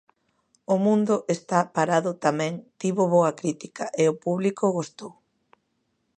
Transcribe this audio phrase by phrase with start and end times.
[0.73, 5.11] O mundo está parado tamén tivo boa crítica e o público gostou.